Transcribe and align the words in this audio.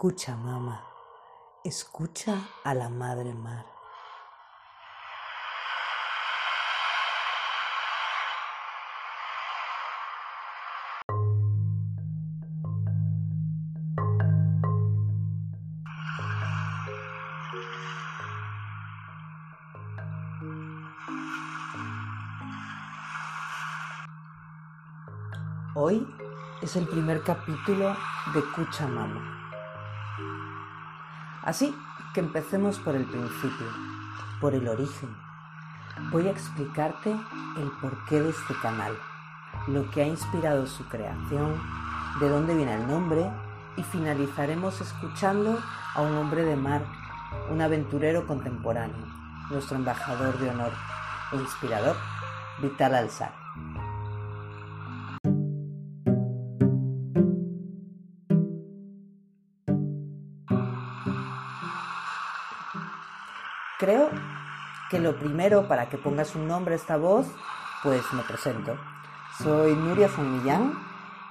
Escucha, 0.00 0.36
mamá. 0.36 0.80
Escucha 1.64 2.36
a 2.62 2.72
la 2.72 2.88
madre 2.88 3.34
mar. 3.34 3.66
Hoy 25.74 26.06
es 26.62 26.76
el 26.76 26.86
primer 26.86 27.24
capítulo 27.24 27.96
de 28.32 28.44
Cucha 28.54 28.86
Mama. 28.86 29.47
Así 31.48 31.74
que 32.12 32.20
empecemos 32.20 32.78
por 32.78 32.94
el 32.94 33.06
principio, 33.06 33.66
por 34.38 34.52
el 34.52 34.68
origen. 34.68 35.08
Voy 36.10 36.28
a 36.28 36.30
explicarte 36.30 37.10
el 37.10 37.70
porqué 37.80 38.20
de 38.20 38.28
este 38.28 38.54
canal, 38.60 38.92
lo 39.66 39.90
que 39.90 40.02
ha 40.02 40.06
inspirado 40.06 40.66
su 40.66 40.86
creación, 40.88 41.58
de 42.20 42.28
dónde 42.28 42.54
viene 42.54 42.74
el 42.74 42.86
nombre 42.86 43.30
y 43.78 43.82
finalizaremos 43.82 44.78
escuchando 44.82 45.58
a 45.94 46.02
un 46.02 46.18
hombre 46.18 46.44
de 46.44 46.54
mar, 46.54 46.84
un 47.50 47.62
aventurero 47.62 48.26
contemporáneo, 48.26 49.06
nuestro 49.48 49.78
embajador 49.78 50.38
de 50.38 50.50
honor 50.50 50.72
e 51.32 51.36
inspirador, 51.36 51.96
Vital 52.60 52.94
Alzar. 52.94 53.47
Creo 63.88 64.10
que 64.90 64.98
lo 64.98 65.16
primero 65.16 65.66
para 65.66 65.88
que 65.88 65.96
pongas 65.96 66.34
un 66.34 66.46
nombre 66.46 66.74
a 66.74 66.76
esta 66.76 66.98
voz, 66.98 67.26
pues 67.82 68.02
me 68.12 68.22
presento. 68.22 68.76
Soy 69.42 69.74
Nuria 69.74 70.10
San 70.10 70.74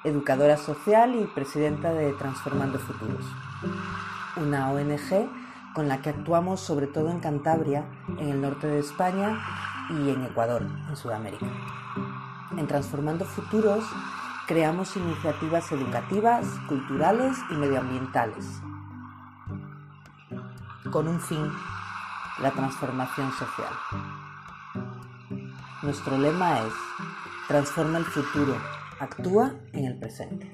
educadora 0.04 0.58
social 0.58 1.14
y 1.14 1.28
presidenta 1.36 1.94
de 1.94 2.14
Transformando 2.14 2.80
Futuros, 2.80 3.24
una 4.38 4.72
ONG 4.72 5.30
con 5.76 5.88
la 5.88 6.02
que 6.02 6.10
actuamos 6.10 6.60
sobre 6.60 6.88
todo 6.88 7.12
en 7.12 7.20
Cantabria, 7.20 7.86
en 8.08 8.28
el 8.28 8.42
norte 8.42 8.66
de 8.66 8.80
España 8.80 9.38
y 9.92 10.10
en 10.10 10.24
Ecuador, 10.24 10.64
en 10.90 10.96
Sudamérica. 10.96 11.46
En 12.58 12.66
Transformando 12.66 13.26
Futuros 13.26 13.86
creamos 14.48 14.98
iniciativas 14.98 15.72
educativas, 15.72 16.48
culturales 16.68 17.38
y 17.52 17.54
medioambientales 17.54 18.48
con 20.92 21.08
un 21.08 21.20
fin 21.20 21.52
la 22.40 22.52
transformación 22.52 23.32
social. 23.34 23.74
Nuestro 25.82 26.18
lema 26.18 26.60
es, 26.60 26.74
transforma 27.48 27.98
el 27.98 28.06
futuro, 28.06 28.56
actúa 29.00 29.56
en 29.74 29.86
el 29.86 29.98
presente. 29.98 30.54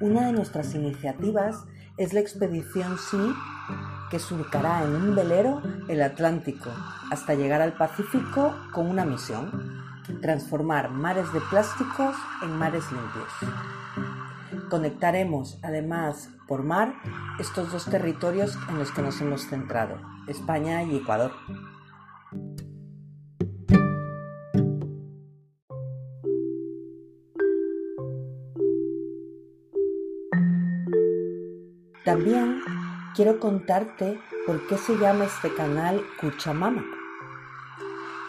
Una 0.00 0.26
de 0.26 0.32
nuestras 0.32 0.74
iniciativas 0.74 1.64
es 1.96 2.12
la 2.12 2.20
expedición 2.20 2.98
Sí, 2.98 3.34
que 4.10 4.18
surcará 4.18 4.82
en 4.84 4.94
un 4.96 5.14
velero 5.14 5.62
el 5.88 6.02
Atlántico 6.02 6.70
hasta 7.10 7.34
llegar 7.34 7.60
al 7.60 7.74
Pacífico 7.74 8.54
con 8.72 8.88
una 8.88 9.04
misión, 9.04 9.50
transformar 10.20 10.90
mares 10.90 11.32
de 11.32 11.40
plásticos 11.40 12.16
en 12.42 12.50
mares 12.58 12.84
limpios. 12.90 14.68
Conectaremos 14.68 15.58
además 15.62 16.30
por 16.52 16.64
mar 16.64 16.94
estos 17.38 17.72
dos 17.72 17.86
territorios 17.86 18.58
en 18.68 18.78
los 18.78 18.90
que 18.90 19.00
nos 19.00 19.18
hemos 19.22 19.46
centrado, 19.46 19.98
España 20.26 20.82
y 20.82 20.96
Ecuador. 20.98 21.32
También 32.04 32.60
quiero 33.16 33.40
contarte 33.40 34.20
por 34.46 34.66
qué 34.66 34.76
se 34.76 34.98
llama 34.98 35.24
este 35.24 35.54
canal 35.54 36.02
Cuchamama. 36.20 36.84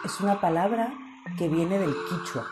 Es 0.02 0.18
una 0.22 0.40
palabra 0.40 0.94
que 1.36 1.50
viene 1.50 1.78
del 1.78 1.94
quichua, 2.08 2.46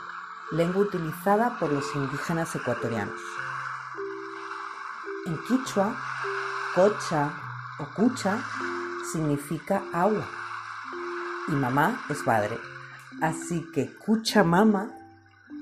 lengua 0.51 0.83
utilizada 0.83 1.59
por 1.59 1.73
los 1.73 1.97
indígenas 1.97 2.55
ecuatorianos. 2.55 3.23
En 5.25 5.39
quichua, 5.47 5.95
cocha 6.75 7.31
o 7.79 7.87
cucha 7.95 8.43
significa 9.13 9.81
agua 9.93 10.27
y 11.47 11.53
mamá 11.53 12.05
es 12.09 12.25
padre. 12.25 12.59
Así 13.21 13.71
que 13.73 13.97
cucha 13.97 14.43
mama, 14.43 14.91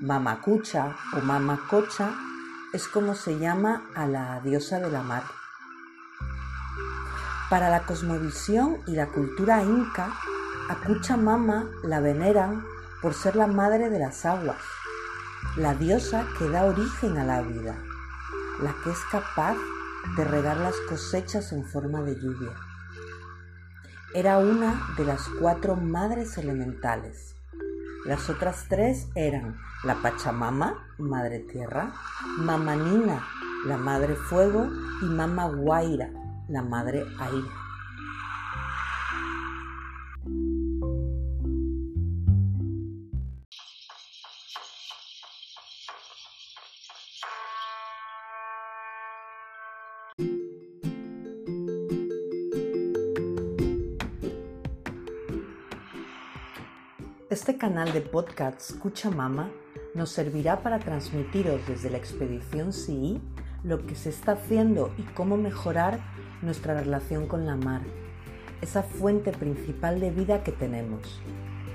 mama 0.01 0.41
cucha 0.41 0.95
o 1.15 1.21
mama 1.21 1.59
cocha 1.69 2.11
es 2.73 2.87
como 2.87 3.13
se 3.13 3.37
llama 3.37 3.83
a 3.93 4.07
la 4.07 4.39
diosa 4.39 4.79
de 4.79 4.89
la 4.89 5.03
mar. 5.03 5.25
Para 7.51 7.69
la 7.69 7.83
cosmovisión 7.83 8.79
y 8.87 8.95
la 8.95 9.09
cultura 9.09 9.61
inca, 9.61 10.11
a 10.69 10.75
Cucha 10.87 11.17
Mama 11.17 11.65
la 11.83 11.99
veneran 11.99 12.65
por 13.01 13.13
ser 13.13 13.35
la 13.35 13.45
madre 13.45 13.89
de 13.89 13.99
las 13.99 14.25
aguas, 14.25 14.63
la 15.57 15.75
diosa 15.75 16.25
que 16.39 16.49
da 16.49 16.63
origen 16.63 17.17
a 17.17 17.25
la 17.25 17.41
vida 17.41 17.75
la 18.61 18.75
que 18.83 18.91
es 18.91 18.99
capaz 19.11 19.55
de 20.15 20.23
regar 20.23 20.57
las 20.57 20.75
cosechas 20.89 21.51
en 21.51 21.65
forma 21.65 22.01
de 22.01 22.15
lluvia. 22.15 22.51
Era 24.13 24.39
una 24.39 24.93
de 24.97 25.05
las 25.05 25.27
cuatro 25.39 25.75
madres 25.75 26.37
elementales. 26.37 27.35
Las 28.05 28.29
otras 28.29 28.65
tres 28.67 29.07
eran 29.15 29.57
la 29.83 29.95
Pachamama, 30.01 30.87
Madre 30.97 31.39
Tierra, 31.39 31.93
Mama 32.37 32.75
Nina, 32.75 33.25
la 33.65 33.77
Madre 33.77 34.15
Fuego 34.15 34.67
y 35.01 35.05
Mama 35.05 35.45
Guaira, 35.45 36.09
la 36.49 36.61
Madre 36.61 37.05
Aire. 37.19 37.60
Este 57.41 57.57
canal 57.57 57.91
de 57.91 58.01
podcast 58.01 58.61
Escucha 58.61 59.09
Mama 59.09 59.49
nos 59.95 60.11
servirá 60.11 60.61
para 60.61 60.77
transmitiros 60.77 61.59
desde 61.67 61.89
la 61.89 61.97
expedición 61.97 62.71
CI 62.71 63.19
lo 63.63 63.83
que 63.87 63.95
se 63.95 64.09
está 64.09 64.33
haciendo 64.33 64.93
y 64.99 65.01
cómo 65.15 65.37
mejorar 65.37 65.99
nuestra 66.43 66.79
relación 66.79 67.25
con 67.25 67.47
la 67.47 67.55
mar, 67.55 67.81
esa 68.61 68.83
fuente 68.83 69.31
principal 69.31 69.99
de 69.99 70.11
vida 70.11 70.43
que 70.43 70.51
tenemos 70.51 71.19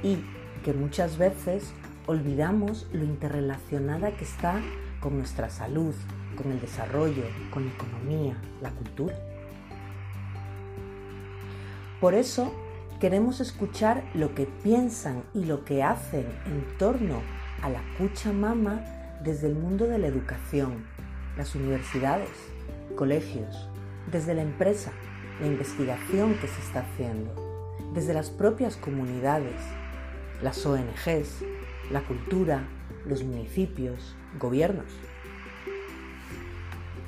y 0.04 0.18
que 0.64 0.72
muchas 0.72 1.18
veces 1.18 1.72
olvidamos 2.06 2.86
lo 2.92 3.02
interrelacionada 3.02 4.16
que 4.16 4.22
está 4.22 4.60
con 5.00 5.18
nuestra 5.18 5.50
salud, 5.50 5.96
con 6.36 6.52
el 6.52 6.60
desarrollo, 6.60 7.24
con 7.52 7.66
la 7.66 7.72
economía, 7.72 8.36
la 8.62 8.70
cultura. 8.70 9.16
Por 12.00 12.14
eso 12.14 12.52
Queremos 13.00 13.40
escuchar 13.40 14.02
lo 14.14 14.34
que 14.34 14.46
piensan 14.46 15.22
y 15.34 15.44
lo 15.44 15.66
que 15.66 15.82
hacen 15.82 16.24
en 16.46 16.78
torno 16.78 17.20
a 17.60 17.68
la 17.68 17.82
cucha 17.98 18.32
mama 18.32 18.80
desde 19.22 19.48
el 19.48 19.54
mundo 19.54 19.86
de 19.86 19.98
la 19.98 20.06
educación, 20.06 20.86
las 21.36 21.54
universidades, 21.54 22.30
colegios, 22.96 23.68
desde 24.10 24.32
la 24.32 24.40
empresa, 24.40 24.92
la 25.42 25.46
investigación 25.46 26.36
que 26.36 26.48
se 26.48 26.58
está 26.62 26.80
haciendo, 26.80 27.34
desde 27.92 28.14
las 28.14 28.30
propias 28.30 28.78
comunidades, 28.78 29.60
las 30.42 30.64
ONGs, 30.64 31.44
la 31.90 32.00
cultura, 32.00 32.66
los 33.04 33.22
municipios, 33.22 34.16
gobiernos. 34.38 34.90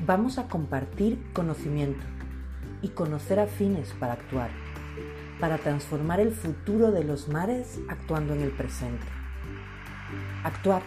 Vamos 0.04 0.36
a 0.36 0.48
compartir 0.48 1.18
conocimiento 1.32 2.04
y 2.82 2.88
conocer 2.88 3.40
afines 3.40 3.94
para 3.98 4.12
actuar 4.12 4.50
para 5.40 5.58
transformar 5.58 6.20
el 6.20 6.32
futuro 6.32 6.90
de 6.90 7.04
los 7.04 7.28
mares 7.28 7.78
actuando 7.88 8.34
en 8.34 8.40
el 8.40 8.50
presente. 8.50 9.06
Actuar 10.44 10.82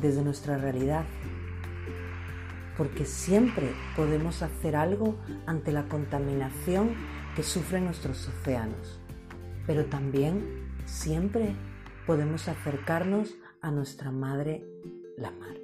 desde 0.00 0.22
nuestra 0.22 0.58
realidad, 0.58 1.04
porque 2.76 3.04
siempre 3.04 3.72
podemos 3.96 4.42
hacer 4.42 4.76
algo 4.76 5.16
ante 5.46 5.72
la 5.72 5.88
contaminación 5.88 6.94
que 7.34 7.42
sufren 7.42 7.84
nuestros 7.84 8.28
océanos, 8.28 9.00
pero 9.66 9.86
también 9.86 10.68
siempre 10.84 11.54
podemos 12.06 12.48
acercarnos 12.48 13.34
a 13.60 13.70
nuestra 13.70 14.10
madre, 14.10 14.64
la 15.16 15.30
mar. 15.30 15.56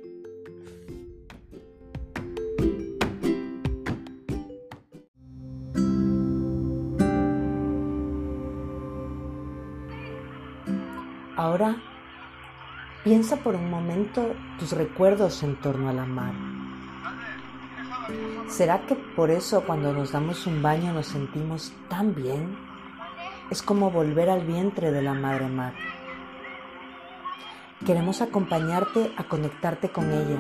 Ahora 11.52 11.76
piensa 13.04 13.36
por 13.36 13.56
un 13.56 13.68
momento 13.68 14.34
tus 14.58 14.72
recuerdos 14.72 15.42
en 15.42 15.56
torno 15.56 15.90
a 15.90 15.92
la 15.92 16.06
mar. 16.06 16.32
¿Será 18.48 18.86
que 18.86 18.94
por 18.94 19.30
eso 19.30 19.62
cuando 19.66 19.92
nos 19.92 20.12
damos 20.12 20.46
un 20.46 20.62
baño 20.62 20.94
nos 20.94 21.08
sentimos 21.08 21.74
tan 21.90 22.14
bien? 22.14 22.56
Es 23.50 23.60
como 23.60 23.90
volver 23.90 24.30
al 24.30 24.46
vientre 24.46 24.92
de 24.92 25.02
la 25.02 25.12
madre 25.12 25.46
mar. 25.46 25.74
Queremos 27.84 28.22
acompañarte 28.22 29.12
a 29.18 29.24
conectarte 29.24 29.90
con 29.90 30.10
ella. 30.10 30.38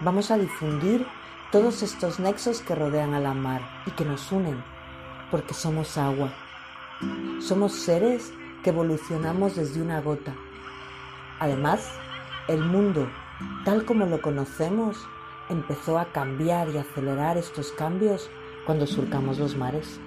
Vamos 0.00 0.32
a 0.32 0.38
difundir 0.38 1.06
todos 1.52 1.84
estos 1.84 2.18
nexos 2.18 2.62
que 2.62 2.74
rodean 2.74 3.14
a 3.14 3.20
la 3.20 3.32
mar 3.32 3.60
y 3.86 3.92
que 3.92 4.04
nos 4.04 4.32
unen, 4.32 4.60
porque 5.30 5.54
somos 5.54 5.96
agua. 5.96 6.32
Somos 7.38 7.74
seres 7.74 8.32
que 8.64 8.70
evolucionamos 8.70 9.54
desde 9.54 9.82
una 9.82 10.00
gota. 10.00 10.34
Además, 11.38 11.86
el 12.48 12.64
mundo, 12.64 13.06
tal 13.64 13.84
como 13.84 14.06
lo 14.06 14.22
conocemos, 14.22 14.96
empezó 15.50 15.98
a 15.98 16.06
cambiar 16.06 16.70
y 16.70 16.78
acelerar 16.78 17.36
estos 17.36 17.72
cambios 17.72 18.30
cuando 18.64 18.86
surcamos 18.86 19.38
los 19.38 19.54
mares. 19.54 20.00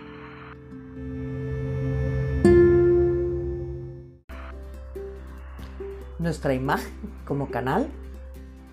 Nuestra 6.17 6.55
imagen 6.55 6.93
como 7.25 7.51
canal 7.51 7.87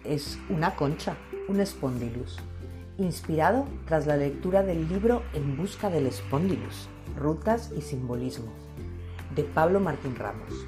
es 0.02 0.38
una 0.48 0.74
concha, 0.76 1.16
un 1.46 1.64
spondylus, 1.64 2.38
inspirado 2.96 3.66
tras 3.84 4.06
la 4.06 4.16
lectura 4.16 4.62
del 4.62 4.88
libro 4.88 5.22
En 5.34 5.58
busca 5.58 5.90
del 5.90 6.10
spondylus, 6.10 6.88
rutas 7.16 7.70
y 7.76 7.82
simbolismo, 7.82 8.63
de 9.34 9.44
Pablo 9.44 9.80
Martín 9.80 10.16
Ramos. 10.16 10.66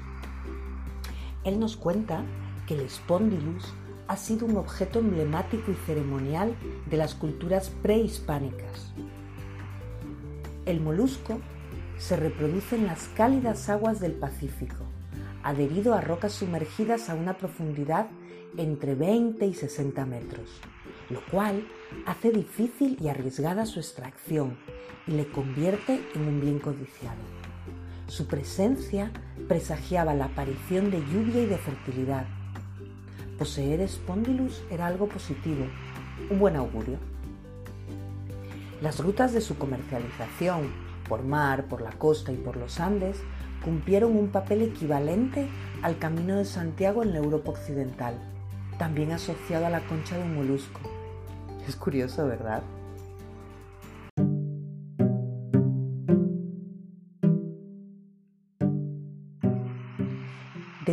Él 1.43 1.59
nos 1.59 1.77
cuenta 1.77 2.23
que 2.65 2.75
el 2.75 2.89
spondylus 2.89 3.73
ha 4.07 4.17
sido 4.17 4.45
un 4.45 4.57
objeto 4.57 4.99
emblemático 4.99 5.71
y 5.71 5.75
ceremonial 5.85 6.55
de 6.89 6.97
las 6.97 7.15
culturas 7.15 7.69
prehispánicas. 7.81 8.93
El 10.65 10.81
molusco 10.81 11.39
se 11.97 12.15
reproduce 12.15 12.75
en 12.75 12.87
las 12.87 13.07
cálidas 13.09 13.69
aguas 13.69 13.99
del 13.99 14.13
Pacífico, 14.13 14.85
adherido 15.43 15.93
a 15.93 16.01
rocas 16.01 16.33
sumergidas 16.33 17.09
a 17.09 17.15
una 17.15 17.37
profundidad 17.37 18.07
entre 18.57 18.95
20 18.95 19.45
y 19.45 19.53
60 19.53 20.05
metros, 20.05 20.49
lo 21.09 21.21
cual 21.31 21.67
hace 22.05 22.31
difícil 22.31 22.97
y 23.01 23.07
arriesgada 23.07 23.65
su 23.65 23.79
extracción 23.79 24.57
y 25.05 25.11
le 25.11 25.29
convierte 25.31 26.01
en 26.15 26.27
un 26.27 26.41
bien 26.41 26.59
codiciado. 26.59 27.46
Su 28.07 28.25
presencia 28.25 29.11
presagiaba 29.47 30.13
la 30.13 30.25
aparición 30.25 30.91
de 30.91 30.99
lluvia 30.99 31.41
y 31.41 31.45
de 31.45 31.57
fertilidad, 31.57 32.25
Poseer 33.37 33.87
Spondylus 33.87 34.63
era 34.71 34.87
algo 34.87 35.07
positivo, 35.07 35.67
un 36.31 36.39
buen 36.39 36.55
augurio. 36.55 36.97
Las 38.81 38.99
rutas 38.99 39.31
de 39.31 39.41
su 39.41 39.59
comercialización, 39.59 40.71
por 41.07 41.23
mar, 41.23 41.65
por 41.65 41.81
la 41.81 41.91
costa 41.91 42.31
y 42.31 42.35
por 42.35 42.57
los 42.57 42.79
Andes, 42.79 43.21
cumplieron 43.63 44.17
un 44.17 44.29
papel 44.29 44.63
equivalente 44.63 45.47
al 45.83 45.99
Camino 45.99 46.37
de 46.37 46.45
Santiago 46.45 47.03
en 47.03 47.11
la 47.11 47.19
Europa 47.19 47.51
Occidental, 47.51 48.15
también 48.79 49.11
asociado 49.11 49.67
a 49.67 49.69
la 49.69 49.85
concha 49.85 50.17
de 50.17 50.23
un 50.23 50.35
molusco. 50.35 50.79
Es 51.67 51.75
curioso, 51.75 52.25
¿verdad? 52.25 52.63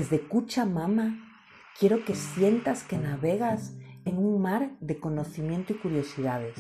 Desde 0.05 0.21
Cuchamama 0.21 1.17
Quiero 1.81 2.05
que 2.05 2.15
sientas 2.15 2.83
que 2.83 2.99
navegas 2.99 3.75
en 4.05 4.19
un 4.19 4.43
mar 4.43 4.77
de 4.81 5.01
conocimiento 5.01 5.73
y 5.73 5.77
curiosidades. 5.77 6.59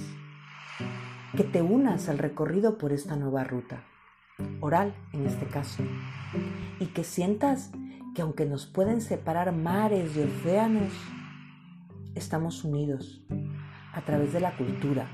Que 1.37 1.45
te 1.45 1.61
unas 1.61 2.09
al 2.09 2.17
recorrido 2.17 2.79
por 2.79 2.91
esta 2.91 3.17
nueva 3.17 3.45
ruta, 3.45 3.85
oral 4.63 4.95
en 5.13 5.27
este 5.27 5.45
caso. 5.45 5.83
Y 6.81 6.87
que 6.87 7.05
sientas 7.05 7.71
que 8.15 8.23
aunque 8.23 8.47
nos 8.47 8.65
pueden 8.65 9.03
separar 9.03 9.53
mares 9.53 10.17
y 10.17 10.21
océanos, 10.21 10.95
estamos 12.15 12.65
unidos 12.65 13.27
a 13.93 14.01
través 14.07 14.33
de 14.33 14.41
la 14.41 14.57
cultura, 14.57 15.07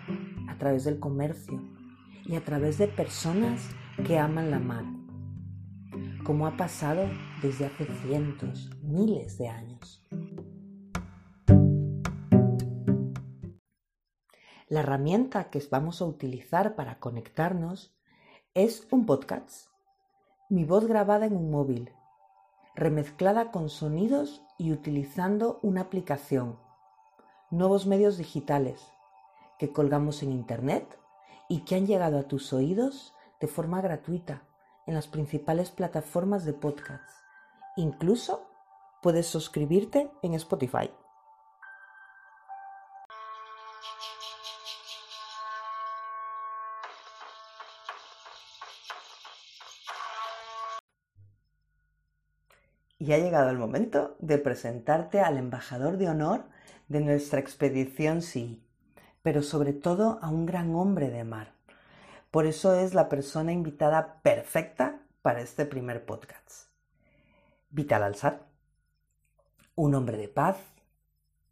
a 0.48 0.56
través 0.56 0.84
del 0.84 1.00
comercio 1.00 1.60
y 2.24 2.36
a 2.36 2.44
través 2.44 2.78
de 2.78 2.86
personas 2.86 3.60
que 4.06 4.20
aman 4.20 4.52
la 4.52 4.60
mar 4.60 4.99
como 6.30 6.46
ha 6.46 6.56
pasado 6.56 7.08
desde 7.42 7.66
hace 7.66 7.86
cientos, 8.04 8.70
miles 8.84 9.36
de 9.36 9.48
años. 9.48 10.00
La 14.68 14.78
herramienta 14.78 15.50
que 15.50 15.60
vamos 15.72 16.00
a 16.00 16.04
utilizar 16.04 16.76
para 16.76 17.00
conectarnos 17.00 17.92
es 18.54 18.86
un 18.92 19.06
podcast, 19.06 19.72
mi 20.48 20.64
voz 20.64 20.86
grabada 20.86 21.26
en 21.26 21.34
un 21.34 21.50
móvil, 21.50 21.90
remezclada 22.76 23.50
con 23.50 23.68
sonidos 23.68 24.44
y 24.56 24.70
utilizando 24.70 25.58
una 25.62 25.80
aplicación, 25.80 26.60
nuevos 27.50 27.88
medios 27.88 28.18
digitales 28.18 28.80
que 29.58 29.72
colgamos 29.72 30.22
en 30.22 30.30
Internet 30.30 30.96
y 31.48 31.64
que 31.64 31.74
han 31.74 31.88
llegado 31.88 32.20
a 32.20 32.28
tus 32.28 32.52
oídos 32.52 33.14
de 33.40 33.48
forma 33.48 33.80
gratuita 33.80 34.44
en 34.86 34.94
las 34.94 35.06
principales 35.06 35.70
plataformas 35.70 36.44
de 36.44 36.52
podcasts. 36.52 37.14
Incluso 37.76 38.46
puedes 39.02 39.26
suscribirte 39.26 40.10
en 40.22 40.34
Spotify. 40.34 40.90
Y 52.98 53.12
ha 53.12 53.18
llegado 53.18 53.48
el 53.48 53.56
momento 53.56 54.14
de 54.18 54.36
presentarte 54.36 55.20
al 55.20 55.38
embajador 55.38 55.96
de 55.96 56.10
honor 56.10 56.44
de 56.88 57.00
nuestra 57.00 57.40
expedición 57.40 58.20
Sí, 58.20 58.62
pero 59.22 59.42
sobre 59.42 59.72
todo 59.72 60.18
a 60.20 60.28
un 60.28 60.44
gran 60.44 60.74
hombre 60.74 61.08
de 61.08 61.24
mar, 61.24 61.54
por 62.30 62.46
eso 62.46 62.74
es 62.74 62.94
la 62.94 63.08
persona 63.08 63.52
invitada 63.52 64.20
perfecta 64.22 65.00
para 65.22 65.40
este 65.40 65.66
primer 65.66 66.04
podcast. 66.04 66.68
Vital 67.70 68.02
Alzar, 68.02 68.46
un 69.74 69.94
hombre 69.94 70.16
de 70.16 70.28
paz, 70.28 70.56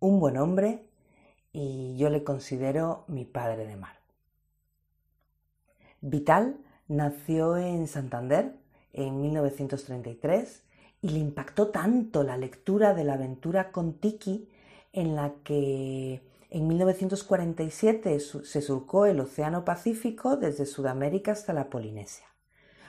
un 0.00 0.20
buen 0.20 0.36
hombre 0.36 0.88
y 1.52 1.96
yo 1.96 2.10
le 2.10 2.24
considero 2.24 3.04
mi 3.08 3.24
padre 3.24 3.66
de 3.66 3.76
mar. 3.76 3.96
Vital 6.00 6.56
nació 6.86 7.56
en 7.56 7.88
Santander 7.88 8.54
en 8.92 9.20
1933 9.20 10.62
y 11.02 11.08
le 11.10 11.18
impactó 11.18 11.68
tanto 11.68 12.22
la 12.22 12.36
lectura 12.36 12.94
de 12.94 13.04
la 13.04 13.14
aventura 13.14 13.72
con 13.72 13.94
Tiki 13.94 14.48
en 14.92 15.16
la 15.16 15.34
que 15.44 16.22
en 16.50 16.66
1947 16.66 18.20
se 18.20 18.62
surcó 18.62 19.06
el 19.06 19.20
Océano 19.20 19.64
Pacífico 19.64 20.36
desde 20.36 20.64
Sudamérica 20.64 21.32
hasta 21.32 21.52
la 21.52 21.68
Polinesia. 21.68 22.26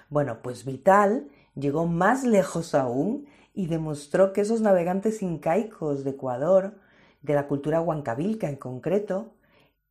Bueno, 0.10 0.42
pues 0.42 0.66
Vital 0.66 1.28
llegó 1.56 1.86
más 1.86 2.24
lejos 2.24 2.74
aún 2.74 3.28
y 3.54 3.68
demostró 3.68 4.32
que 4.32 4.42
esos 4.42 4.62
navegantes 4.62 5.22
incaicos 5.22 6.04
de 6.04 6.12
Ecuador, 6.12 6.80
de 7.22 7.34
la 7.34 7.48
cultura 7.48 7.82
huancabilca 7.82 8.48
en 8.48 8.56
concreto, 8.56 9.34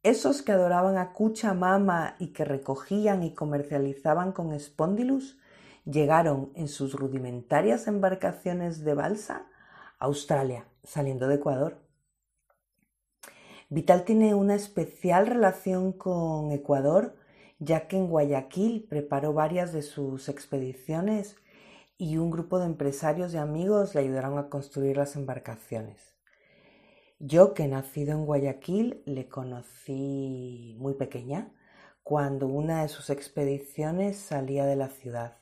esos 0.02 0.42
que 0.42 0.52
adoraban 0.52 0.96
a 0.96 1.12
Cuchamama 1.12 2.16
y 2.18 2.28
que 2.28 2.44
recogían 2.44 3.22
y 3.22 3.34
comercializaban 3.34 4.32
con 4.32 4.52
espondilus, 4.52 5.38
llegaron 5.84 6.52
en 6.54 6.68
sus 6.68 6.94
rudimentarias 6.94 7.86
embarcaciones 7.86 8.84
de 8.84 8.94
balsa 8.94 9.46
a 9.98 10.06
Australia, 10.06 10.64
saliendo 10.84 11.28
de 11.28 11.34
Ecuador. 11.34 11.87
Vital 13.70 14.04
tiene 14.04 14.34
una 14.34 14.54
especial 14.54 15.26
relación 15.26 15.92
con 15.92 16.52
Ecuador, 16.52 17.16
ya 17.58 17.86
que 17.86 17.98
en 17.98 18.06
Guayaquil 18.06 18.86
preparó 18.88 19.34
varias 19.34 19.74
de 19.74 19.82
sus 19.82 20.30
expediciones 20.30 21.36
y 21.98 22.16
un 22.16 22.30
grupo 22.30 22.58
de 22.58 22.64
empresarios 22.64 23.34
y 23.34 23.36
amigos 23.36 23.94
le 23.94 24.00
ayudaron 24.00 24.38
a 24.38 24.48
construir 24.48 24.96
las 24.96 25.16
embarcaciones. 25.16 26.14
Yo, 27.18 27.52
que 27.52 27.68
nacido 27.68 28.12
en 28.12 28.24
Guayaquil, 28.24 29.02
le 29.04 29.28
conocí 29.28 30.74
muy 30.78 30.94
pequeña, 30.94 31.52
cuando 32.02 32.46
una 32.46 32.82
de 32.82 32.88
sus 32.88 33.10
expediciones 33.10 34.16
salía 34.16 34.64
de 34.64 34.76
la 34.76 34.88
ciudad. 34.88 35.36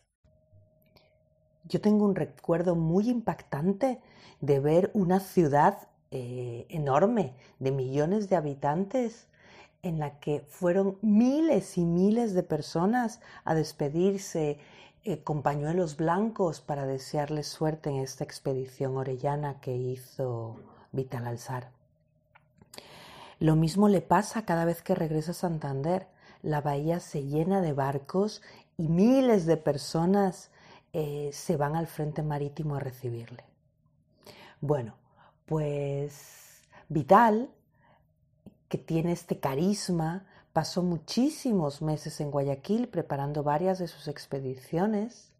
Yo 1.62 1.80
tengo 1.80 2.04
un 2.04 2.16
recuerdo 2.16 2.74
muy 2.74 3.08
impactante 3.08 4.00
de 4.40 4.58
ver 4.58 4.90
una 4.94 5.20
ciudad 5.20 5.88
eh, 6.10 6.66
enorme 6.68 7.34
de 7.58 7.72
millones 7.72 8.28
de 8.28 8.36
habitantes 8.36 9.26
en 9.82 9.98
la 9.98 10.18
que 10.18 10.40
fueron 10.48 10.98
miles 11.02 11.78
y 11.78 11.84
miles 11.84 12.34
de 12.34 12.42
personas 12.42 13.20
a 13.44 13.54
despedirse 13.54 14.58
eh, 15.04 15.22
con 15.22 15.42
pañuelos 15.42 15.96
blancos 15.96 16.60
para 16.60 16.86
desearles 16.86 17.46
suerte 17.46 17.90
en 17.90 17.96
esta 17.96 18.24
expedición 18.24 18.96
orellana 18.96 19.60
que 19.60 19.76
hizo 19.76 20.56
Vital 20.92 21.26
Alzar. 21.26 21.70
Lo 23.38 23.54
mismo 23.54 23.88
le 23.88 24.00
pasa 24.00 24.44
cada 24.44 24.64
vez 24.64 24.82
que 24.82 24.94
regresa 24.94 25.32
a 25.32 25.34
Santander. 25.34 26.08
La 26.42 26.60
bahía 26.60 27.00
se 27.00 27.22
llena 27.22 27.60
de 27.60 27.72
barcos 27.72 28.42
y 28.78 28.88
miles 28.88 29.46
de 29.46 29.56
personas 29.56 30.50
eh, 30.92 31.30
se 31.32 31.56
van 31.56 31.76
al 31.76 31.86
frente 31.86 32.22
marítimo 32.22 32.76
a 32.76 32.80
recibirle. 32.80 33.44
Bueno, 34.60 34.94
pues 35.46 36.62
Vital, 36.88 37.50
que 38.68 38.78
tiene 38.78 39.12
este 39.12 39.40
carisma, 39.40 40.26
pasó 40.52 40.82
muchísimos 40.82 41.82
meses 41.82 42.20
en 42.20 42.30
Guayaquil 42.30 42.88
preparando 42.88 43.42
varias 43.42 43.78
de 43.78 43.88
sus 43.88 44.08
expediciones 44.08 45.32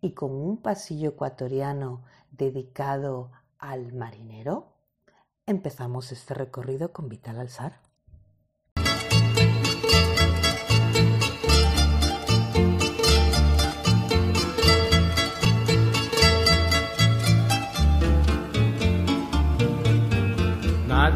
y 0.00 0.12
con 0.12 0.32
un 0.32 0.56
pasillo 0.56 1.10
ecuatoriano 1.10 2.02
dedicado 2.30 3.30
al 3.58 3.92
marinero, 3.92 4.72
Empezamos 5.44 6.12
este 6.12 6.34
recorrido 6.34 6.92
con 6.92 7.08
Vital 7.08 7.40
Alzar. 7.40 7.80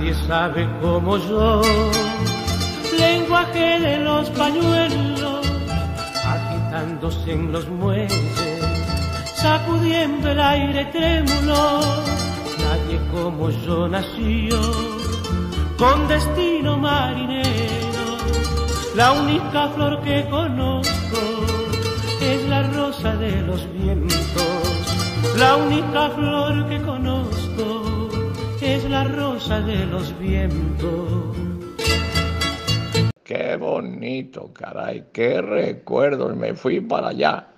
Nadie 0.07 0.29
sabe 0.29 0.69
cómo 0.81 1.17
yo, 1.17 1.63
lenguaje 2.97 3.81
de 3.81 3.97
los 3.99 4.31
pañuelos, 4.31 5.45
agitándose 6.25 7.33
en 7.33 7.51
los 7.51 7.69
muelles, 7.69 8.13
sacudiendo 9.35 10.31
el 10.31 10.39
aire 10.39 10.85
trémulo 10.93 11.81
nadie 12.63 13.01
como 13.11 13.51
yo 13.51 13.89
nació, 13.89 14.61
con 15.77 16.07
destino 16.07 16.77
marinero. 16.77 18.07
La 18.95 19.11
única 19.11 19.71
flor 19.71 20.01
que 20.03 20.25
conozco 20.31 21.21
es 22.21 22.49
la 22.49 22.63
rosa 22.63 23.17
de 23.17 23.43
los 23.43 23.67
vientos. 23.73 24.15
La 25.37 25.57
única 25.57 26.11
flor 26.11 26.69
que 26.69 26.81
conozco 26.83 27.96
es 28.67 28.85
la 28.91 29.05
rosa 29.05 29.61
de 29.61 29.87
los 29.87 30.19
vientos. 30.19 31.37
Qué 33.23 33.57
bonito, 33.57 34.53
caray, 34.53 35.05
qué 35.13 35.41
recuerdos, 35.41 36.37
me 36.37 36.53
fui 36.55 36.81
para 36.81 37.09
allá. 37.09 37.49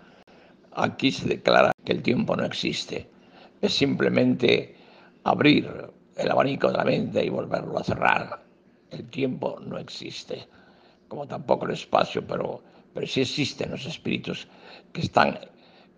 Aquí 0.72 1.10
se 1.10 1.28
declara 1.28 1.72
que 1.84 1.92
el 1.92 2.02
tiempo 2.02 2.36
no 2.36 2.44
existe, 2.44 3.08
es 3.62 3.72
simplemente 3.72 4.76
abrir 5.24 5.90
el 6.16 6.30
abanico 6.30 6.70
de 6.70 6.76
la 6.76 6.84
mente 6.84 7.24
y 7.24 7.30
volverlo 7.30 7.78
a 7.78 7.84
cerrar. 7.84 8.42
El 8.90 9.08
tiempo 9.08 9.58
no 9.60 9.78
existe, 9.78 10.46
como 11.08 11.26
tampoco 11.26 11.64
el 11.66 11.72
espacio, 11.72 12.26
pero, 12.26 12.62
pero 12.92 13.06
sí 13.06 13.22
existen 13.22 13.70
los 13.70 13.86
espíritus 13.86 14.46
que 14.92 15.00
están 15.00 15.38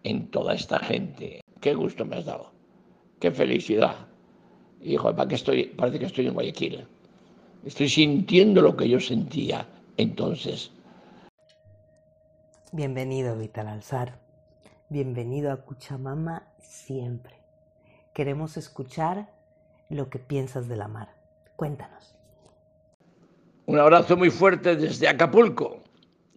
en 0.04 0.28
toda 0.28 0.54
esta 0.54 0.78
gente. 0.78 1.40
Qué 1.60 1.74
gusto 1.74 2.04
me 2.04 2.16
has 2.16 2.26
dado, 2.26 2.52
qué 3.18 3.32
felicidad. 3.32 4.09
Hijo, 4.82 5.14
¿para 5.14 5.28
qué 5.28 5.34
estoy? 5.34 5.64
Parece 5.66 5.98
que 5.98 6.06
estoy 6.06 6.26
en 6.26 6.34
Guayaquil. 6.34 6.86
Estoy 7.64 7.88
sintiendo 7.88 8.62
lo 8.62 8.76
que 8.76 8.88
yo 8.88 8.98
sentía 8.98 9.66
entonces. 9.96 10.70
Bienvenido, 12.72 13.36
Vital 13.36 13.68
Alzar. 13.68 14.18
Bienvenido 14.88 15.52
a 15.52 15.58
Cuchamama 15.58 16.48
siempre. 16.60 17.34
Queremos 18.14 18.56
escuchar 18.56 19.28
lo 19.90 20.08
que 20.08 20.18
piensas 20.18 20.68
de 20.68 20.76
la 20.76 20.88
mar. 20.88 21.14
Cuéntanos. 21.56 22.16
Un 23.66 23.78
abrazo 23.78 24.16
muy 24.16 24.30
fuerte 24.30 24.76
desde 24.76 25.08
Acapulco, 25.08 25.82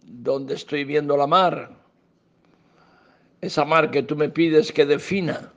donde 0.02 0.54
estoy 0.54 0.84
viendo 0.84 1.16
la 1.16 1.26
mar. 1.26 1.70
Esa 3.40 3.64
mar 3.64 3.90
que 3.90 4.02
tú 4.02 4.16
me 4.16 4.28
pides 4.28 4.70
que 4.70 4.84
defina. 4.84 5.53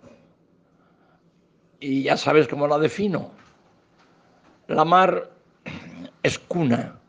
Y 1.79 2.03
ya 2.03 2.17
sabes 2.17 2.47
cómo 2.47 2.67
la 2.67 2.79
defino. 2.79 3.31
La 4.67 4.83
mar 4.83 5.31
es 6.23 6.39
cuna, 6.39 6.99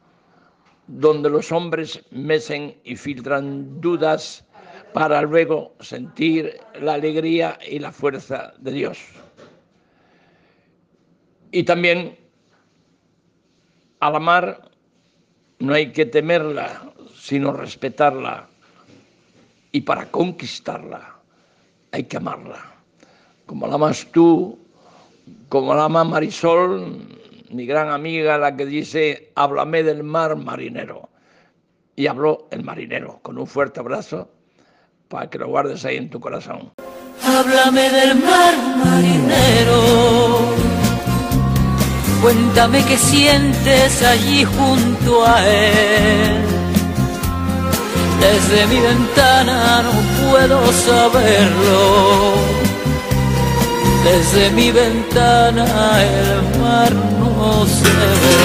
donde 0.87 1.31
los 1.31 1.51
hombres 1.53 2.05
mecen 2.11 2.77
y 2.85 2.97
filtran 2.97 3.81
dudas 3.81 4.45
para 4.93 5.23
luego 5.23 5.75
sentir 5.81 6.61
la 6.81 6.95
alegría 6.95 7.59
y 7.67 7.79
la 7.79 7.93
fuerza 7.93 8.53
de 8.59 8.73
Dios. 8.73 8.99
Y 11.51 11.63
también 11.63 12.19
a 14.01 14.11
la 14.11 14.21
mar 14.21 14.71
no 15.59 15.75
hay 15.75 15.93
que 15.93 16.07
temerla, 16.07 16.93
sino 17.15 17.53
respetarla. 17.53 18.49
Y 19.73 19.83
para 19.83 20.11
conquistarla 20.11 21.19
hay 21.93 22.05
que 22.05 22.17
amarla. 22.17 22.78
Como 23.49 23.67
la 23.67 23.77
amas 23.77 24.07
tú, 24.13 24.59
como 25.49 25.75
la 25.75 25.85
ama 25.85 26.05
Marisol, 26.05 26.99
mi 27.51 27.65
gran 27.65 27.89
amiga, 27.89 28.37
la 28.37 28.55
que 28.55 28.67
dice, 28.67 29.33
háblame 29.37 29.83
del 29.83 30.05
mar 30.05 30.37
marinero. 30.37 31.09
Y 31.97 32.09
habló 32.09 32.47
el 32.51 32.63
marinero 32.63 33.21
con 33.23 33.39
un 33.39 33.47
fuerte 33.47 33.81
abrazo 33.81 34.29
para 35.09 35.31
que 35.31 35.39
lo 35.39 35.49
guardes 35.49 35.83
ahí 35.87 35.97
en 35.97 36.11
tu 36.11 36.21
corazón. 36.21 36.73
Háblame 37.25 37.89
del 37.89 38.17
mar 38.17 38.55
marinero, 38.85 39.81
cuéntame 42.21 42.85
qué 42.85 42.99
sientes 42.99 44.03
allí 44.03 44.45
junto 44.45 45.27
a 45.27 45.49
él. 45.49 46.37
Desde 48.21 48.67
mi 48.67 48.79
ventana 48.79 49.83
no 49.85 50.31
puedo 50.31 50.71
saberlo, 50.73 52.68
desde 54.05 54.51
mi 54.51 54.71
ventana 54.71 55.65
el 56.03 56.61
mar 56.61 56.95
no 56.95 57.67
se 57.67 57.89
ve. 57.89 58.39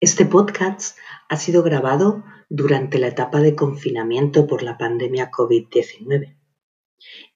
Este 0.00 0.24
podcast 0.24 0.96
ha 1.28 1.36
sido 1.36 1.62
grabado 1.62 2.24
durante 2.48 2.98
la 2.98 3.08
etapa 3.08 3.40
de 3.40 3.54
confinamiento 3.54 4.46
por 4.46 4.62
la 4.62 4.78
pandemia 4.78 5.30
COVID-19. 5.30 6.36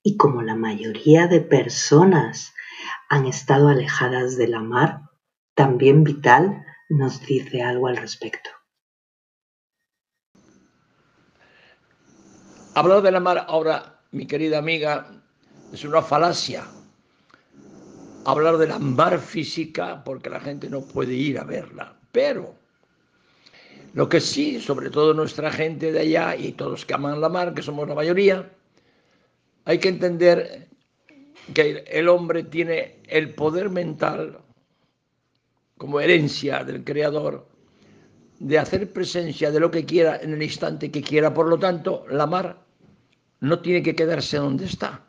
Y 0.03 0.17
como 0.17 0.43
la 0.43 0.55
mayoría 0.55 1.27
de 1.27 1.41
personas 1.41 2.55
han 3.09 3.27
estado 3.27 3.69
alejadas 3.69 4.37
de 4.37 4.49
la 4.49 4.61
mar, 4.61 5.03
también 5.55 6.05
Vital 6.05 6.65
nos 6.89 7.21
dice 7.21 7.63
algo 7.63 7.89
al 7.89 7.97
respecto. 7.97 8.51
Hablar 12.75 13.03
de 13.03 13.13
la 13.13 13.21
mar 13.21 13.45
ahora, 13.47 13.94
mi 14.15 14.27
querida 14.27 14.59
amiga, 14.59 15.11
es 15.73 15.85
una 15.85 16.01
falacia. 16.01 16.65
Hablar 18.25 18.59
de 18.59 18.69
la 18.69 18.79
mar 18.79 19.19
física 19.19 20.03
porque 20.05 20.31
la 20.31 20.39
gente 20.39 20.71
no 20.71 20.83
puede 20.83 21.15
ir 21.15 21.39
a 21.39 21.45
verla. 21.45 21.97
Pero 22.13 22.55
lo 23.93 24.09
que 24.09 24.21
sí, 24.21 24.61
sobre 24.61 24.89
todo 24.89 25.15
nuestra 25.15 25.51
gente 25.51 25.91
de 25.91 25.99
allá 25.99 26.37
y 26.37 26.53
todos 26.53 26.87
que 26.87 26.95
aman 26.95 27.21
la 27.21 27.29
mar, 27.29 27.55
que 27.55 27.63
somos 27.63 27.89
la 27.89 27.97
mayoría, 27.97 28.49
hay 29.65 29.79
que 29.79 29.89
entender 29.89 30.69
que 31.53 31.85
el 31.89 32.09
hombre 32.09 32.45
tiene 32.45 33.03
el 33.09 33.35
poder 33.35 33.69
mental 33.69 34.39
como 35.77 36.01
herencia 36.01 36.63
del 36.63 36.85
Creador 36.85 37.49
de 38.39 38.59
hacer 38.59 38.93
presencia 38.93 39.51
de 39.51 39.59
lo 39.59 39.73
que 39.73 39.85
quiera 39.85 40.19
en 40.23 40.35
el 40.35 40.43
instante 40.43 40.93
que 40.93 41.03
quiera. 41.03 41.35
Por 41.35 41.49
lo 41.49 41.59
tanto, 41.59 42.07
la 42.09 42.27
mar 42.27 42.64
no 43.45 43.61
tiene 43.61 43.83
que 43.83 43.95
quedarse 43.95 44.39
donde 44.39 44.65
está, 44.65 45.05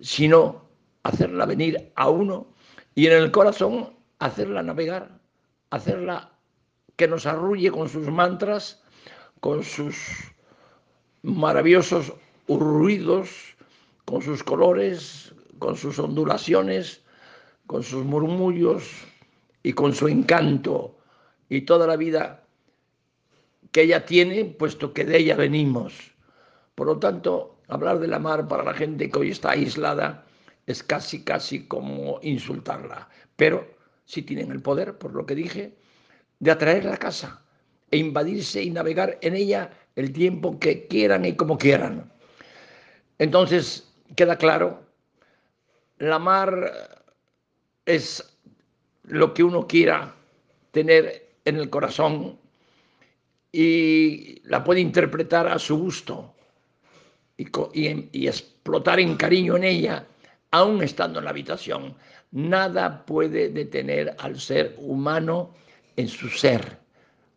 sino 0.00 0.68
hacerla 1.04 1.46
venir 1.46 1.92
a 1.94 2.10
uno 2.10 2.48
y 2.96 3.06
en 3.06 3.12
el 3.12 3.30
corazón 3.30 3.94
hacerla 4.18 4.62
navegar, 4.62 5.20
hacerla 5.70 6.32
que 6.96 7.06
nos 7.06 7.24
arrulle 7.24 7.70
con 7.70 7.88
sus 7.88 8.08
mantras, 8.08 8.82
con 9.40 9.62
sus 9.62 9.96
maravillosos 11.22 12.12
ruidos, 12.48 13.28
con 14.04 14.22
sus 14.22 14.42
colores, 14.42 15.32
con 15.60 15.76
sus 15.76 16.00
ondulaciones, 16.00 17.02
con 17.68 17.84
sus 17.84 18.04
murmullos 18.04 18.90
y 19.62 19.72
con 19.72 19.94
su 19.94 20.08
encanto 20.08 20.98
y 21.48 21.60
toda 21.60 21.86
la 21.86 21.96
vida 21.96 22.44
que 23.70 23.82
ella 23.82 24.04
tiene, 24.04 24.44
puesto 24.44 24.92
que 24.92 25.04
de 25.04 25.18
ella 25.18 25.36
venimos. 25.36 26.11
Por 26.82 26.88
lo 26.88 26.98
tanto, 26.98 27.60
hablar 27.68 28.00
de 28.00 28.08
la 28.08 28.18
mar 28.18 28.48
para 28.48 28.64
la 28.64 28.74
gente 28.74 29.08
que 29.08 29.20
hoy 29.20 29.30
está 29.30 29.52
aislada 29.52 30.24
es 30.66 30.82
casi, 30.82 31.22
casi 31.22 31.64
como 31.68 32.18
insultarla. 32.22 33.08
Pero 33.36 33.64
si 34.04 34.22
tienen 34.22 34.50
el 34.50 34.60
poder, 34.60 34.98
por 34.98 35.14
lo 35.14 35.24
que 35.24 35.36
dije, 35.36 35.76
de 36.40 36.50
atraer 36.50 36.88
a 36.88 36.96
casa 36.96 37.40
e 37.92 37.98
invadirse 37.98 38.64
y 38.64 38.70
navegar 38.70 39.16
en 39.22 39.36
ella 39.36 39.70
el 39.94 40.12
tiempo 40.12 40.58
que 40.58 40.88
quieran 40.88 41.24
y 41.24 41.36
como 41.36 41.56
quieran. 41.56 42.12
Entonces, 43.18 43.94
queda 44.16 44.36
claro, 44.36 44.82
la 45.98 46.18
mar 46.18 47.06
es 47.86 48.40
lo 49.04 49.32
que 49.34 49.44
uno 49.44 49.68
quiera 49.68 50.16
tener 50.72 51.30
en 51.44 51.58
el 51.58 51.70
corazón 51.70 52.40
y 53.52 54.40
la 54.48 54.64
puede 54.64 54.80
interpretar 54.80 55.46
a 55.46 55.60
su 55.60 55.78
gusto 55.78 56.34
y, 57.36 58.26
explotar 58.26 59.00
en 59.00 59.16
cariño 59.16 59.56
en 59.56 59.64
ella, 59.64 60.06
aún 60.50 60.82
estando 60.82 61.18
en 61.18 61.24
la 61.24 61.30
habitación. 61.30 61.94
Nada 62.30 63.04
puede 63.04 63.48
detener 63.48 64.14
al 64.18 64.38
ser 64.38 64.74
humano 64.78 65.54
en 65.96 66.08
su 66.08 66.28
ser. 66.28 66.78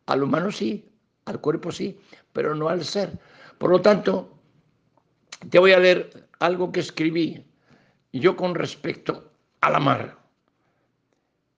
Al 0.05 0.23
humano 0.23 0.51
sí, 0.51 0.89
al 1.25 1.41
cuerpo 1.41 1.71
sí, 1.71 1.99
pero 2.33 2.55
no 2.55 2.69
al 2.69 2.83
ser. 2.83 3.11
Por 3.57 3.71
lo 3.71 3.81
tanto, 3.81 4.37
te 5.49 5.59
voy 5.59 5.73
a 5.73 5.79
leer 5.79 6.27
algo 6.39 6.71
que 6.71 6.81
escribí 6.81 7.45
yo 8.19 8.35
con 8.35 8.55
respecto 8.55 9.31
a 9.61 9.69
la 9.69 9.79
mar. 9.79 10.17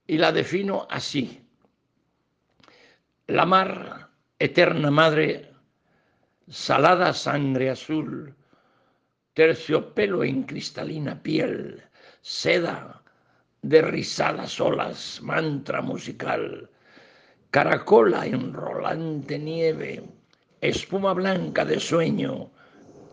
Y 0.08 0.18
la 0.18 0.32
defino 0.32 0.88
así. 0.90 1.42
La 3.28 3.46
mar, 3.46 4.10
eterna 4.40 4.90
madre, 4.90 5.47
salada 6.50 7.14
sangre 7.14 7.70
azul, 7.70 8.34
terciopelo 9.34 10.24
en 10.24 10.44
cristalina 10.44 11.22
piel, 11.22 11.84
seda 12.22 13.02
de 13.62 13.82
rizadas 13.82 14.60
olas, 14.62 15.20
mantra 15.22 15.82
musical, 15.82 16.70
caracola 17.52 18.26
en 18.26 18.54
rolante 18.54 19.38
nieve, 19.38 20.04
espuma 20.62 21.14
blanca 21.14 21.66
de 21.66 21.80
sueño, 21.80 22.50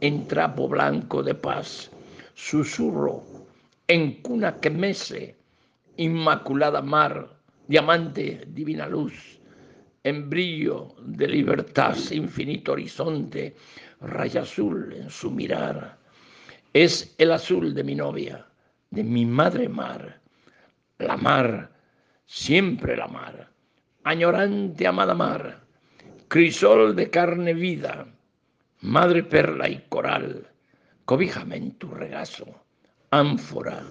en 0.01 0.29
trapo 0.29 0.69
blanco 0.69 1.23
de 1.23 1.35
paz, 1.35 1.91
susurro 2.35 3.23
en 3.89 4.23
cuna 4.23 4.61
que 4.61 4.71
mece, 4.71 5.37
inmaculada 5.97 6.81
mar, 6.83 7.29
diamante, 7.69 8.45
divina 8.47 8.87
luz, 8.87 9.41
en 10.05 10.29
brillo 10.29 10.95
de 11.01 11.27
libertad, 11.27 11.97
infinito 12.11 12.73
horizonte, 12.73 13.57
raya 14.03 14.43
azul 14.43 14.93
en 14.93 15.09
su 15.09 15.31
mirar. 15.31 15.97
Es 16.75 17.15
el 17.17 17.33
azul 17.33 17.75
de 17.75 17.85
mi 17.85 17.95
novia, 17.95 18.47
de 18.91 19.03
mi 19.03 19.25
madre 19.25 19.69
mar, 19.69 20.21
la 20.99 21.17
mar, 21.17 21.71
siempre 22.27 22.97
la 22.97 23.09
mar, 23.09 23.49
añorante 24.05 24.87
amada 24.87 25.15
mar, 25.15 25.61
crisol 26.29 26.95
de 26.95 27.09
carne 27.09 27.55
vida, 27.55 28.07
madre 28.83 29.23
perla 29.23 29.71
y 29.71 29.83
coral, 29.89 30.47
cobíjame 31.07 31.57
en 31.57 31.73
tu 31.79 31.89
regazo, 31.89 32.47
ánfora 33.11 33.83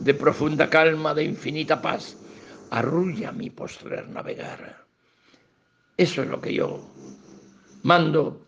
de 0.00 0.14
profunda 0.14 0.70
calma, 0.70 1.14
de 1.14 1.24
infinita 1.24 1.82
paz, 1.82 2.16
arrulla 2.70 3.32
mi 3.32 3.50
postrer 3.50 4.08
navegar. 4.08 4.87
Eso 5.98 6.22
es 6.22 6.28
lo 6.28 6.40
que 6.40 6.54
yo 6.54 6.80
mando 7.82 8.40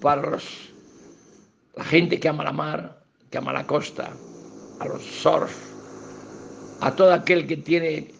para 0.00 0.38
la 1.76 1.84
gente 1.84 2.20
que 2.20 2.28
ama 2.28 2.44
la 2.44 2.52
mar, 2.52 3.02
que 3.28 3.38
ama 3.38 3.52
la 3.52 3.66
costa, 3.66 4.12
a 4.78 4.86
los 4.86 5.02
surf, 5.02 5.52
a 6.80 6.94
todo 6.94 7.12
aquel 7.12 7.48
que 7.48 7.56
tiene 7.56 8.14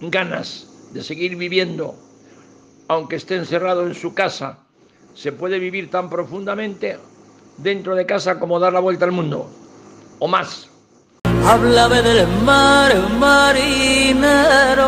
ganas 0.00 0.66
de 0.92 1.04
seguir 1.04 1.36
viviendo, 1.36 1.94
aunque 2.88 3.16
esté 3.16 3.36
encerrado 3.36 3.86
en 3.86 3.94
su 3.94 4.14
casa, 4.14 4.60
se 5.14 5.30
puede 5.30 5.58
vivir 5.58 5.90
tan 5.90 6.08
profundamente 6.08 6.98
dentro 7.58 7.94
de 7.94 8.06
casa 8.06 8.40
como 8.40 8.58
dar 8.58 8.72
la 8.72 8.80
vuelta 8.80 9.04
al 9.04 9.12
mundo, 9.12 9.50
o 10.20 10.26
más. 10.26 10.70
Háblame 11.44 12.00
del 12.00 12.26
mar, 12.44 12.94
marinero. 13.18 14.84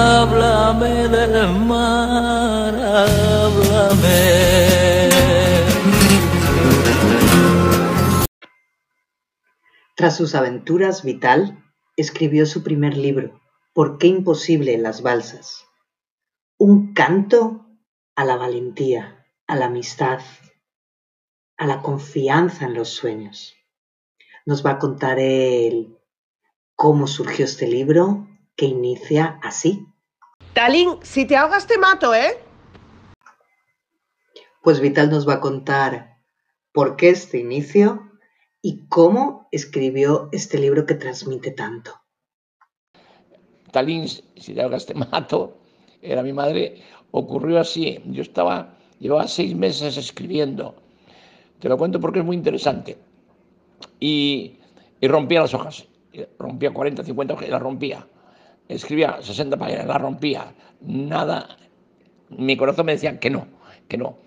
Háblame 0.00 1.08
del 1.08 1.48
mar, 1.66 2.72
háblame. 2.72 4.28
Tras 9.96 10.16
sus 10.16 10.36
aventuras, 10.36 11.02
Vital 11.02 11.64
escribió 11.96 12.46
su 12.46 12.62
primer 12.62 12.96
libro, 12.96 13.40
¿Por 13.72 13.98
qué 13.98 14.06
imposible 14.06 14.78
las 14.78 15.02
balsas? 15.02 15.66
Un 16.58 16.94
canto 16.94 17.66
a 18.14 18.24
la 18.24 18.36
valentía, 18.36 19.26
a 19.48 19.56
la 19.56 19.66
amistad, 19.66 20.20
a 21.56 21.66
la 21.66 21.82
confianza 21.82 22.66
en 22.66 22.74
los 22.74 22.90
sueños. 22.90 23.56
Nos 24.46 24.64
va 24.64 24.70
a 24.72 24.78
contar 24.78 25.18
él 25.18 25.98
cómo 26.76 27.08
surgió 27.08 27.44
este 27.44 27.66
libro 27.66 28.28
que 28.58 28.66
inicia 28.66 29.38
así. 29.42 29.87
Talín, 30.54 30.98
si 31.02 31.26
te 31.26 31.36
ahogas 31.36 31.66
te 31.66 31.78
mato, 31.78 32.14
¿eh? 32.14 32.38
Pues 34.62 34.80
Vital 34.80 35.10
nos 35.10 35.28
va 35.28 35.34
a 35.34 35.40
contar 35.40 36.18
por 36.72 36.96
qué 36.96 37.10
este 37.10 37.38
inicio 37.38 38.10
y 38.60 38.86
cómo 38.88 39.48
escribió 39.52 40.28
este 40.32 40.58
libro 40.58 40.84
que 40.84 40.94
transmite 40.94 41.52
tanto. 41.52 41.92
Talín, 43.70 44.08
si 44.08 44.54
te 44.54 44.62
hagas 44.62 44.86
te 44.86 44.94
mato, 44.94 45.58
era 46.02 46.22
mi 46.22 46.32
madre, 46.32 46.82
ocurrió 47.10 47.60
así. 47.60 48.00
Yo 48.06 48.22
estaba, 48.22 48.76
llevaba 48.98 49.28
seis 49.28 49.54
meses 49.54 49.96
escribiendo. 49.96 50.74
Te 51.60 51.68
lo 51.68 51.76
cuento 51.76 52.00
porque 52.00 52.20
es 52.20 52.24
muy 52.24 52.36
interesante. 52.36 52.98
Y, 54.00 54.58
rompía 55.02 55.40
las 55.40 55.54
hojas. 55.54 55.86
Rompía 56.38 56.72
40, 56.72 57.04
50 57.04 57.34
hojas 57.34 57.48
y 57.48 57.50
las 57.50 57.62
rompía. 57.62 58.06
Escribía 58.68 59.18
60 59.20 59.56
páginas, 59.56 59.86
las 59.86 60.00
rompía. 60.00 60.54
Nada. 60.82 61.56
Mi 62.30 62.56
corazón 62.56 62.86
me 62.86 62.92
decía 62.92 63.18
que 63.18 63.30
no, 63.30 63.46
que 63.88 63.96
no. 63.96 64.18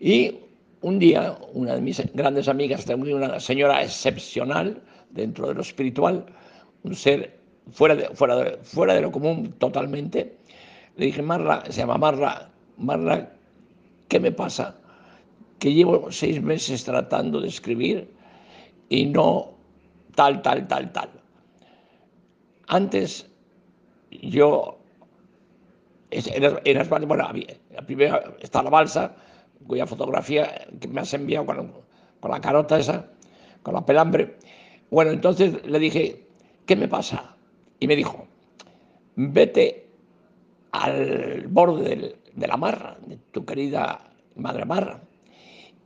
Y 0.00 0.38
un 0.80 0.98
día, 0.98 1.38
una 1.52 1.76
de 1.76 1.80
mis 1.80 2.02
grandes 2.12 2.48
amigas, 2.48 2.84
una 2.88 3.40
señora 3.40 3.82
excepcional 3.82 4.82
dentro 5.10 5.48
de 5.48 5.54
lo 5.54 5.62
espiritual, 5.62 6.26
un 6.82 6.94
ser 6.94 7.38
fuera 7.72 7.94
de, 7.94 8.08
fuera 8.08 8.58
fuera 8.62 8.94
de 8.94 9.00
lo 9.00 9.12
común 9.12 9.52
totalmente, 9.58 10.36
le 10.96 11.06
dije, 11.06 11.22
Marla, 11.22 11.62
se 11.66 11.80
llama 11.80 11.96
Marla, 11.96 12.50
Marla, 12.76 13.30
¿qué 14.08 14.20
me 14.20 14.32
pasa? 14.32 14.76
Que 15.58 15.72
llevo 15.72 16.10
seis 16.10 16.42
meses 16.42 16.84
tratando 16.84 17.40
de 17.40 17.48
escribir 17.48 18.10
y 18.88 19.06
no 19.06 19.54
tal, 20.14 20.42
tal, 20.42 20.68
tal, 20.68 20.92
tal. 20.92 21.08
Antes 22.66 23.30
yo, 24.22 24.78
en, 26.10 26.88
bueno, 26.88 27.28
primero 27.86 28.36
está 28.40 28.62
la 28.62 28.70
balsa, 28.70 29.14
cuya 29.66 29.86
fotografía 29.86 30.66
que 30.80 30.88
me 30.88 31.00
has 31.00 31.14
enviado 31.14 31.46
con, 31.46 31.72
con 32.20 32.30
la 32.30 32.40
carota 32.40 32.78
esa, 32.78 33.08
con 33.62 33.74
la 33.74 33.84
pelambre. 33.84 34.36
Bueno, 34.90 35.10
entonces 35.10 35.64
le 35.66 35.78
dije, 35.78 36.26
¿qué 36.66 36.76
me 36.76 36.88
pasa? 36.88 37.36
Y 37.80 37.86
me 37.86 37.96
dijo, 37.96 38.26
vete 39.16 39.86
al 40.72 41.46
borde 41.48 42.16
de 42.32 42.46
la 42.46 42.56
mar, 42.56 42.98
de 43.06 43.16
tu 43.32 43.44
querida 43.44 44.00
madre 44.36 44.64
mar, 44.64 45.00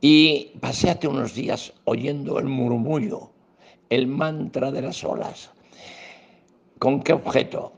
y 0.01 0.51
paséate 0.59 1.07
unos 1.07 1.33
días 1.35 1.73
oyendo 1.85 2.39
el 2.39 2.45
murmullo, 2.45 3.31
el 3.89 4.07
mantra 4.07 4.71
de 4.71 4.81
las 4.81 5.03
olas. 5.03 5.51
¿Con 6.79 7.01
qué 7.01 7.13
objeto? 7.13 7.73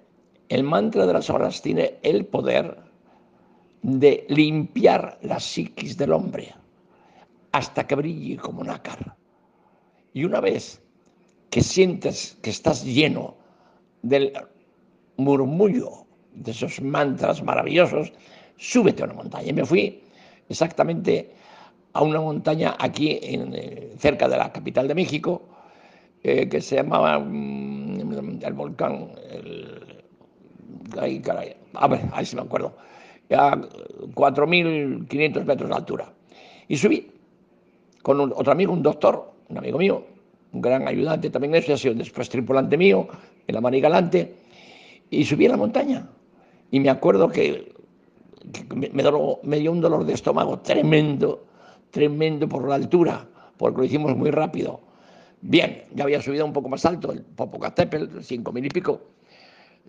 El 0.52 0.64
mantra 0.64 1.06
de 1.06 1.14
las 1.14 1.30
olas 1.30 1.62
tiene 1.62 1.96
el 2.04 2.26
poder 2.26 2.78
de 3.84 4.26
limpiar 4.28 5.18
la 5.22 5.40
psiquis 5.40 5.96
del 5.96 6.12
hombre 6.12 6.54
hasta 7.54 7.88
que 7.88 7.96
brille 7.96 8.36
como 8.36 8.62
nácar. 8.62 9.16
Y 10.14 10.26
una 10.26 10.42
vez 10.42 10.82
que 11.52 11.62
sientes 11.62 12.38
que 12.42 12.50
estás 12.50 12.84
lleno 12.84 13.38
del 14.02 14.34
murmullo 15.16 16.06
de 16.34 16.52
esos 16.52 16.82
mantras 16.82 17.42
maravillosos, 17.42 18.12
súbete 18.58 19.04
a 19.04 19.06
una 19.06 19.14
montaña. 19.14 19.52
Y 19.52 19.54
me 19.54 19.66
fui 19.66 20.04
exactamente 20.50 21.32
a 21.94 22.02
una 22.02 22.20
montaña 22.20 22.76
aquí 22.78 23.20
eh, 23.22 23.96
cerca 23.98 24.28
de 24.28 24.36
la 24.36 24.52
capital 24.52 24.90
de 24.90 24.96
México, 24.96 25.44
eh, 26.24 26.50
que 26.50 26.60
se 26.60 26.76
llamaba 26.76 27.20
mm, 27.20 28.42
el 28.44 28.54
volcán, 28.54 29.12
ahí, 31.00 31.20
caray, 31.20 31.56
a 31.74 31.88
ver, 31.88 32.02
ahí 32.14 32.26
sí 32.26 32.36
me 32.36 32.42
acuerdo, 32.42 32.74
a 33.32 33.56
4.500 33.56 35.46
metros 35.46 35.70
de 35.70 35.76
altura. 35.76 36.14
Y 36.68 36.78
subí 36.78 37.12
con 38.02 38.20
otro 38.20 38.52
amigo, 38.52 38.74
un 38.74 38.82
doctor, 38.82 39.32
un 39.50 39.58
amigo 39.58 39.78
mío, 39.78 40.06
un 40.54 40.62
gran 40.62 40.88
ayudante 40.88 41.30
también 41.30 41.56
eso, 41.56 41.74
ha 41.74 41.78
sido 41.78 41.94
después 41.94 42.30
tripulante 42.30 42.78
mío, 42.78 43.08
en 43.48 43.56
la 43.56 43.70
Galante 43.80 44.36
y 45.10 45.24
subí 45.24 45.46
a 45.46 45.50
la 45.50 45.58
montaña. 45.58 46.08
Y 46.72 46.80
me 46.80 46.90
acuerdo 46.90 47.30
que, 47.30 47.74
que 48.52 48.76
me, 48.76 48.90
me, 48.90 49.04
me 49.44 49.60
dio 49.60 49.72
un 49.72 49.82
dolor 49.82 50.06
de 50.06 50.14
estómago 50.14 50.60
tremendo, 50.60 51.46
tremendo 51.92 52.48
por 52.48 52.68
la 52.68 52.76
altura, 52.76 53.28
porque 53.58 53.80
lo 53.80 53.84
hicimos 53.84 54.16
muy 54.16 54.32
rápido. 54.32 54.80
Bien, 55.42 55.84
ya 55.94 56.04
había 56.04 56.22
subido 56.22 56.46
un 56.46 56.54
poco 56.54 56.70
más 56.70 56.86
alto, 56.86 57.12
el 57.12 57.24
Popocatépetl, 57.24 58.20
5.000 58.20 58.66
y 58.66 58.70
pico, 58.70 59.02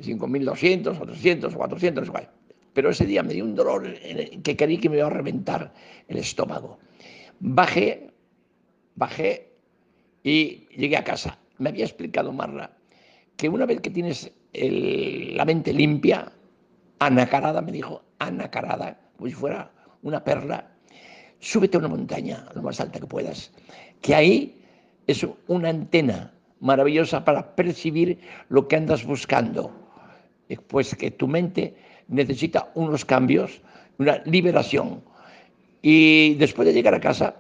5.200, 0.01 1.01
o 1.01 1.07
300, 1.07 1.55
o 1.55 1.57
400, 1.57 2.07
igual. 2.07 2.31
Pero 2.73 2.91
ese 2.91 3.05
día 3.05 3.23
me 3.23 3.35
dio 3.35 3.45
un 3.45 3.55
dolor 3.55 3.93
que 4.43 4.57
creí 4.57 4.79
que 4.79 4.89
me 4.89 4.97
iba 4.97 5.07
a 5.07 5.11
reventar 5.11 5.73
el 6.09 6.17
estómago. 6.19 6.79
Bajé, 7.41 8.11
bajé 8.95 9.53
y 10.23 10.67
llegué 10.77 10.97
a 10.97 11.05
casa. 11.05 11.39
Me 11.59 11.69
había 11.69 11.85
explicado 11.85 12.33
Marla 12.33 12.77
que 13.37 13.49
una 13.49 13.67
vez 13.67 13.81
que 13.81 13.91
tienes 13.91 14.33
la 14.55 15.45
mente 15.45 15.73
limpia, 15.73 16.33
anacarada, 16.99 17.61
me 17.61 17.73
dijo, 17.73 18.03
anacarada, 18.19 18.99
como 19.17 19.29
si 19.29 19.35
fuera 19.35 19.71
una 20.03 20.23
perla, 20.23 20.71
súbete 21.41 21.77
a 21.77 21.81
una 21.81 21.89
montaña, 21.89 22.47
lo 22.55 22.63
más 22.63 22.81
alta 22.81 23.01
que 23.01 23.07
puedas, 23.07 23.53
que 24.01 24.15
ahí 24.15 24.63
es 25.07 25.27
una 25.49 25.71
antena 25.71 26.33
maravillosa 26.61 27.25
para 27.25 27.57
percibir 27.57 28.21
lo 28.49 28.69
que 28.69 28.77
andas 28.77 29.05
buscando. 29.05 29.82
Pues 30.69 30.95
que 30.95 31.11
tu 31.11 31.29
mente 31.29 31.75
necesita 32.09 32.71
unos 32.75 33.05
cambios, 33.05 33.61
una 33.99 34.23
liberación. 34.25 35.03
Y 35.83 36.35
después 36.35 36.67
de 36.67 36.75
llegar 36.75 36.95
a 36.95 37.01
casa, 37.01 37.35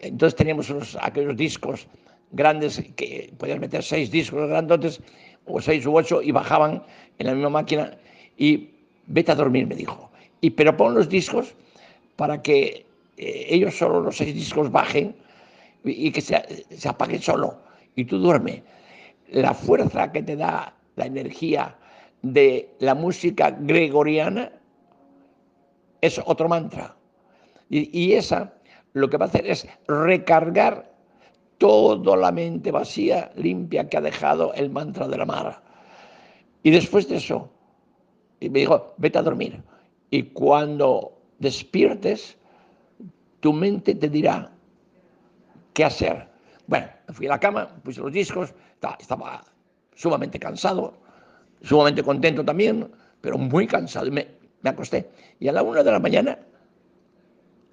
entonces 0.00 0.36
teníamos 0.36 0.70
unos, 0.70 0.96
aquellos 1.00 1.36
discos 1.36 1.86
grandes 2.32 2.82
que 2.96 3.32
podías 3.38 3.60
meter 3.60 3.82
seis 3.82 4.10
discos 4.10 4.48
grandotes 4.48 5.00
o 5.46 5.60
seis 5.60 5.86
u 5.86 5.96
ocho 5.96 6.22
y 6.22 6.30
bajaban 6.30 6.82
en 7.18 7.26
la 7.26 7.34
misma 7.34 7.50
máquina 7.50 7.96
y 8.36 8.70
vete 9.06 9.32
a 9.32 9.34
dormir, 9.34 9.66
me 9.66 9.74
dijo. 9.74 10.10
Y 10.40 10.50
pero 10.50 10.76
pon 10.76 10.94
los 10.94 11.08
discos 11.08 11.54
para 12.16 12.42
que 12.42 12.86
eh, 13.16 13.46
ellos 13.48 13.76
solo 13.76 14.00
los 14.00 14.16
seis 14.16 14.34
discos 14.34 14.70
bajen 14.70 15.14
y, 15.84 16.10
que 16.12 16.20
se, 16.20 16.64
se 16.70 16.88
apaguen 16.88 17.20
solo 17.20 17.58
y 17.96 18.04
tú 18.04 18.18
duerme. 18.18 18.62
La 19.30 19.54
fuerza 19.54 20.12
que 20.12 20.22
te 20.22 20.36
da 20.36 20.74
la 20.96 21.06
energía 21.06 21.76
de 22.22 22.74
la 22.78 22.94
música 22.94 23.50
gregoriana 23.50 24.52
es 26.00 26.20
otro 26.24 26.48
mantra. 26.48 26.96
Y, 27.68 27.90
y, 27.98 28.14
esa 28.14 28.54
lo 28.92 29.08
que 29.08 29.16
va 29.16 29.26
a 29.26 29.28
hacer 29.28 29.46
es 29.46 29.66
recargar 29.86 30.92
toda 31.58 32.16
la 32.16 32.32
mente 32.32 32.70
vacía, 32.70 33.30
limpia 33.36 33.88
que 33.88 33.96
ha 33.96 34.00
dejado 34.00 34.52
el 34.54 34.70
mantra 34.70 35.08
de 35.08 35.16
la 35.16 35.24
mar. 35.24 35.62
Y 36.62 36.70
después 36.70 37.08
de 37.08 37.16
eso, 37.16 37.50
y 38.40 38.50
me 38.50 38.60
dijo, 38.60 38.94
vete 38.98 39.18
a 39.18 39.22
dormir. 39.22 39.62
Y 40.10 40.24
cuando 40.24 41.16
despiertes, 41.38 42.36
tu 43.40 43.52
mente 43.52 43.94
te 43.94 44.08
dirá 44.08 44.50
qué 45.72 45.84
hacer. 45.84 46.28
Bueno, 46.66 46.88
fui 47.12 47.26
a 47.26 47.30
la 47.30 47.40
cama, 47.40 47.68
puse 47.82 48.00
los 48.00 48.12
discos, 48.12 48.52
estaba 48.98 49.44
sumamente 49.94 50.38
cansado, 50.38 50.94
sumamente 51.62 52.02
contento 52.02 52.44
también, 52.44 52.90
pero 53.20 53.38
muy 53.38 53.66
cansado. 53.66 54.06
Y 54.06 54.10
me, 54.10 54.28
me 54.62 54.70
acosté. 54.70 55.10
Y 55.40 55.48
a 55.48 55.52
la 55.52 55.62
una 55.62 55.82
de 55.82 55.90
la 55.90 55.98
mañana 55.98 56.38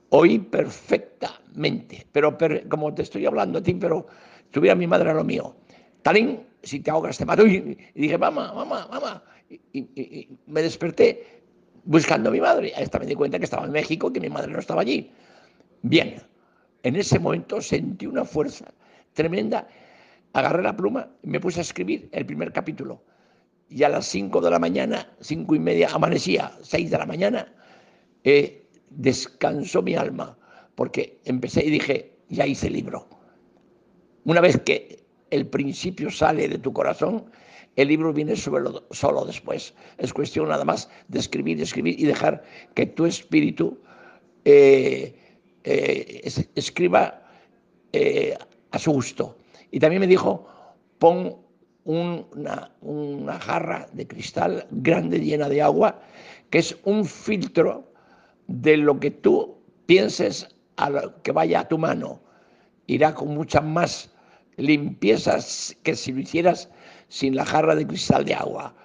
oí 0.09 0.39
perfectamente, 0.39 2.07
pero 2.11 2.37
per, 2.37 2.67
como 2.67 2.93
te 2.93 3.03
estoy 3.03 3.25
hablando 3.25 3.59
a 3.59 3.63
ti, 3.63 3.73
pero 3.75 4.07
tuviera 4.51 4.75
mi 4.75 4.87
madre 4.87 5.11
a 5.11 5.13
lo 5.13 5.23
mío. 5.23 5.55
Talín, 6.01 6.39
si 6.63 6.79
te 6.79 6.91
ahogas 6.91 7.17
te 7.17 7.25
mato. 7.25 7.45
Y, 7.47 7.77
y 7.95 8.01
dije, 8.01 8.17
mamá, 8.17 8.53
mamá, 8.53 8.87
mamá. 8.89 9.23
Y, 9.49 9.55
y, 9.73 9.81
y, 9.95 10.37
me 10.47 10.61
desperté 10.61 11.43
buscando 11.83 12.29
a 12.29 12.33
mi 12.33 12.41
madre. 12.41 12.73
Hasta 12.75 12.99
me 12.99 13.05
di 13.05 13.15
cuenta 13.15 13.37
que 13.37 13.45
estaba 13.45 13.65
en 13.65 13.71
México, 13.71 14.11
que 14.11 14.19
mi 14.19 14.29
madre 14.29 14.51
no 14.51 14.59
estaba 14.59 14.81
allí. 14.81 15.11
Bien, 15.81 16.21
en 16.83 16.95
ese 16.95 17.19
momento 17.19 17.61
sentí 17.61 18.05
una 18.05 18.25
fuerza 18.25 18.65
tremenda. 19.13 19.67
Agarré 20.33 20.61
la 20.61 20.75
pluma 20.75 21.09
y 21.23 21.29
me 21.29 21.39
puse 21.39 21.59
a 21.59 21.61
escribir 21.61 22.09
el 22.11 22.25
primer 22.25 22.51
capítulo 22.51 23.01
y 23.69 23.83
a 23.83 23.89
las 23.89 24.07
5 24.07 24.41
de 24.41 24.51
la 24.51 24.59
mañana, 24.59 25.11
cinco 25.19 25.55
y 25.55 25.59
media, 25.59 25.89
amanecía, 25.91 26.51
6 26.61 26.89
de 26.89 26.97
la 26.97 27.05
mañana, 27.05 27.53
eh, 28.23 28.65
descansó 28.89 29.81
mi 29.81 29.95
alma, 29.95 30.37
porque 30.75 31.19
empecé 31.25 31.65
y 31.65 31.69
dije, 31.69 32.13
ya 32.29 32.47
hice 32.47 32.69
libro. 32.69 33.07
Una 34.25 34.41
vez 34.41 34.59
que 34.61 35.03
el 35.29 35.47
principio 35.47 36.09
sale 36.09 36.47
de 36.47 36.57
tu 36.57 36.73
corazón, 36.73 37.25
el 37.75 37.87
libro 37.87 38.11
viene 38.11 38.35
solo, 38.35 38.85
solo 38.91 39.25
después. 39.25 39.73
Es 39.97 40.13
cuestión 40.13 40.49
nada 40.49 40.65
más 40.65 40.89
de 41.07 41.19
escribir, 41.19 41.61
escribir 41.61 41.99
y 41.99 42.05
dejar 42.05 42.43
que 42.73 42.87
tu 42.87 43.05
espíritu 43.05 43.79
eh, 44.45 45.15
eh, 45.63 46.31
escriba 46.55 47.23
eh, 47.93 48.37
a 48.71 48.79
su 48.79 48.91
gusto. 48.91 49.37
Y 49.71 49.79
también 49.79 49.99
me 49.99 50.07
dijo, 50.07 50.47
pon 50.97 51.37
una, 51.85 52.71
jarra 53.39 53.87
de 53.93 54.07
cristal 54.07 54.67
grande 54.71 55.19
llena 55.19 55.49
de 55.49 55.61
agua, 55.61 56.01
que 56.49 56.59
es 56.59 56.77
un 56.83 57.05
filtro 57.05 57.91
de 58.47 58.77
lo 58.77 58.99
que 58.99 59.11
tú 59.11 59.57
pienses 59.85 60.47
que 61.23 61.31
vaya 61.31 61.61
a 61.61 61.67
tu 61.67 61.77
mano. 61.77 62.21
Irá 62.87 63.13
con 63.13 63.29
mucha 63.29 63.61
más 63.61 64.09
limpieza 64.57 65.37
que 65.83 65.95
si 65.95 66.11
lo 66.11 66.19
hicieras 66.19 66.69
sin 67.07 67.35
la 67.35 67.45
jarra 67.45 67.75
de 67.75 67.87
cristal 67.87 68.25
de 68.25 68.33
agua. 68.33 68.75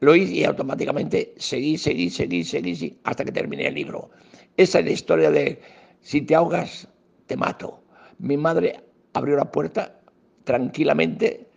Lo 0.00 0.16
hice 0.16 0.32
y 0.32 0.44
automáticamente 0.44 1.34
seguí, 1.36 1.78
seguí, 1.78 2.10
seguí, 2.10 2.44
seguí 2.44 2.98
hasta 3.04 3.24
que 3.24 3.32
terminé 3.32 3.68
el 3.68 3.74
libro. 3.74 4.10
Esa 4.56 4.80
es 4.80 4.84
la 4.84 4.90
historia 4.90 5.30
de 5.30 5.60
si 6.00 6.22
te 6.22 6.34
ahogas, 6.34 6.88
te 7.26 7.36
mato. 7.36 7.82
Mi 8.18 8.36
madre 8.36 8.80
abrió 9.12 9.36
la 9.36 9.50
puerta 9.50 10.00
tranquilamente 10.44 11.51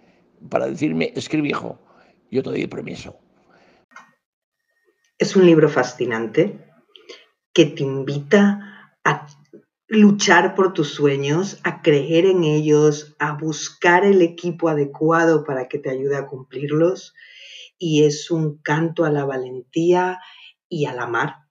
para 0.50 0.68
decirme, 0.68 1.12
escribe 1.16 1.50
hijo, 1.50 1.80
yo 2.32 2.44
te 2.44 2.50
doy 2.50 2.68
permiso. 2.68 3.20
Es 5.18 5.36
un 5.36 5.46
libro 5.46 5.70
fascinante 5.70 6.60
que 7.54 7.66
te 7.66 7.84
invita 7.84 8.92
a 9.04 9.28
luchar 9.88 10.56
por 10.56 10.74
tus 10.74 10.90
sueños, 10.90 11.60
a 11.64 11.82
creer 11.82 12.26
en 12.26 12.44
ellos, 12.44 13.16
a 13.20 13.34
buscar 13.34 14.04
el 14.04 14.22
equipo 14.22 14.68
adecuado 14.68 15.44
para 15.46 15.68
que 15.68 15.80
te 15.80 15.90
ayude 15.90 16.18
a 16.18 16.28
cumplirlos. 16.28 17.14
Y 17.78 18.04
es 18.04 18.32
un 18.32 18.58
canto 18.58 19.06
a 19.06 19.12
la 19.12 19.26
valentía 19.26 20.20
y 20.68 20.86
al 20.86 21.00
amar. 21.00 21.46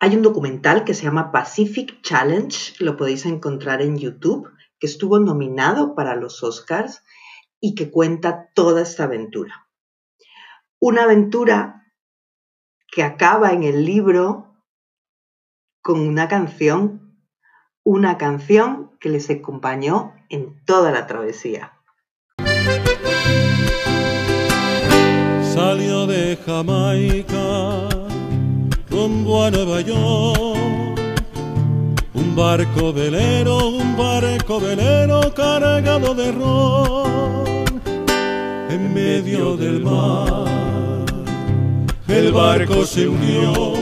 Hay 0.00 0.14
un 0.14 0.22
documental 0.22 0.84
que 0.84 0.94
se 0.94 1.04
llama 1.04 1.32
Pacific 1.32 2.02
Challenge, 2.02 2.74
lo 2.78 2.96
podéis 2.96 3.26
encontrar 3.26 3.82
en 3.82 3.98
YouTube, 3.98 4.48
que 4.78 4.86
estuvo 4.86 5.18
nominado 5.18 5.94
para 5.94 6.14
los 6.14 6.42
Oscars 6.42 7.02
y 7.60 7.74
que 7.74 7.90
cuenta 7.90 8.50
toda 8.54 8.82
esta 8.82 9.04
aventura. 9.04 9.68
Una 10.80 11.04
aventura 11.04 11.86
que 12.90 13.02
acaba 13.02 13.52
en 13.52 13.64
el 13.64 13.84
libro 13.84 14.54
con 15.82 16.00
una 16.00 16.28
canción, 16.28 17.20
una 17.82 18.18
canción 18.18 18.96
que 19.00 19.08
les 19.08 19.28
acompañó 19.30 20.14
en 20.28 20.64
toda 20.64 20.92
la 20.92 21.06
travesía. 21.06 21.72
Salió 25.42 26.06
de 26.06 26.36
Jamaica 26.44 27.88
barco 32.38 32.92
velero, 32.92 33.68
un 33.68 33.96
barco 33.96 34.60
velero 34.60 35.34
cargado 35.34 36.14
de 36.14 36.30
ron 36.30 37.64
en 38.70 38.94
medio 38.94 39.56
del 39.56 39.82
mar. 39.82 40.46
El 42.06 42.32
barco 42.32 42.86
se 42.86 43.08
hundió, 43.08 43.74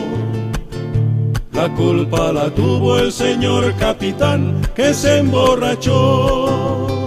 la 1.53 1.69
culpa 1.75 2.33
la 2.33 2.49
tuvo 2.49 2.99
el 2.99 3.13
señor 3.13 3.75
capitán 3.75 4.63
que 4.75 4.95
se 4.95 5.19
emborrachó. 5.19 7.07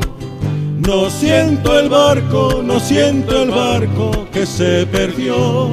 No 0.88 1.10
siento 1.10 1.80
el 1.80 1.90
barco, 1.90 2.62
no 2.64 2.80
siento 2.80 3.42
el 3.42 3.50
barco 3.50 4.28
que 4.32 4.46
se 4.46 4.86
perdió. 4.86 5.70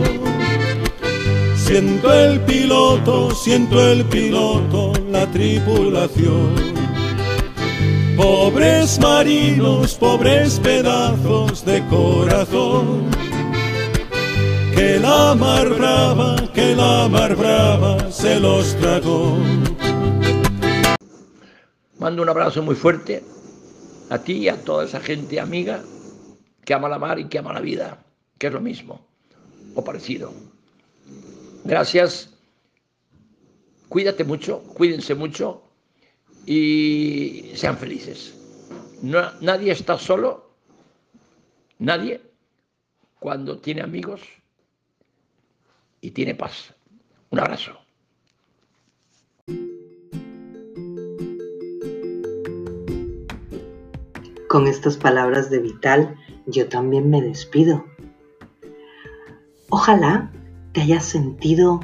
Siento 1.54 2.14
el 2.14 2.40
piloto, 2.40 3.30
siento 3.32 3.84
el 3.92 4.04
piloto, 4.04 4.92
la 5.16 5.26
tripulación. 5.30 6.54
Pobres 8.16 8.98
marinos, 9.00 9.94
pobres 9.94 10.60
pedazos 10.60 11.64
de 11.64 11.78
corazón. 11.88 13.10
Que 14.74 14.98
la 14.98 15.34
mar 15.34 15.68
brava, 15.70 16.36
que 16.52 16.76
la 16.76 17.08
mar 17.08 17.34
brava 17.34 18.10
se 18.10 18.38
los 18.40 18.74
tragó. 18.76 19.38
Mando 21.98 22.22
un 22.22 22.28
abrazo 22.28 22.62
muy 22.62 22.74
fuerte 22.74 23.24
a 24.10 24.18
ti 24.18 24.34
y 24.44 24.48
a 24.48 24.62
toda 24.62 24.84
esa 24.84 25.00
gente 25.00 25.40
amiga 25.40 25.82
que 26.64 26.74
ama 26.74 26.88
la 26.90 26.98
mar 26.98 27.18
y 27.18 27.28
que 27.28 27.38
ama 27.38 27.54
la 27.54 27.60
vida. 27.60 28.02
que 28.38 28.48
es 28.48 28.52
lo 28.52 28.60
mismo 28.60 29.00
o 29.74 29.82
parecido. 29.82 30.30
Gracias. 31.64 32.35
Cuídate 33.88 34.24
mucho, 34.24 34.62
cuídense 34.62 35.14
mucho 35.14 35.62
y 36.44 37.52
sean 37.54 37.76
felices. 37.76 38.34
nadie 39.02 39.72
está 39.72 39.98
solo, 39.98 40.50
nadie, 41.78 42.20
cuando 43.18 43.58
tiene 43.58 43.82
amigos 43.82 44.22
y 46.00 46.10
tiene 46.10 46.34
paz. 46.34 46.74
Un 47.30 47.40
abrazo. 47.40 47.72
Con 54.48 54.66
estas 54.68 54.96
palabras 54.96 55.50
de 55.50 55.58
Vital, 55.58 56.16
yo 56.46 56.68
también 56.68 57.10
me 57.10 57.20
despido. 57.20 57.84
Ojalá 59.68 60.30
te 60.72 60.82
hayas 60.82 61.04
sentido 61.04 61.80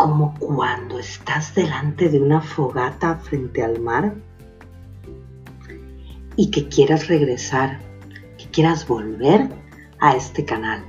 como 0.00 0.34
cuando 0.38 0.98
estás 0.98 1.54
delante 1.54 2.08
de 2.08 2.18
una 2.18 2.40
fogata 2.40 3.16
frente 3.16 3.62
al 3.62 3.80
mar 3.80 4.14
y 6.36 6.50
que 6.50 6.70
quieras 6.70 7.08
regresar, 7.08 7.80
que 8.38 8.46
quieras 8.46 8.88
volver 8.88 9.50
a 9.98 10.16
este 10.16 10.46
canal, 10.46 10.82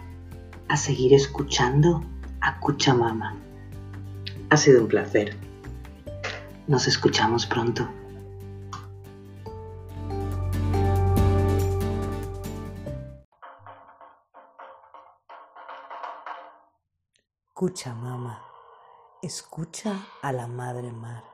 a 0.70 0.78
seguir 0.78 1.14
escuchando 1.14 2.02
a 2.40 2.58
Cuchamama. 2.62 3.36
Ha 4.50 4.56
sido 4.56 4.80
un 4.80 4.88
placer. 4.88 5.36
Nos 6.68 6.88
escuchamos 6.88 7.46
pronto. 7.46 7.90
Escucha, 17.50 17.94
mamá. 17.94 18.51
Escucha 19.24 20.08
a 20.24 20.32
la 20.32 20.48
madre 20.48 20.92
mar. 20.92 21.31